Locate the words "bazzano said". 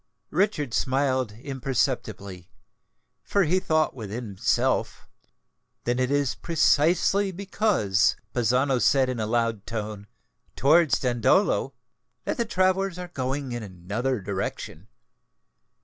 8.33-9.09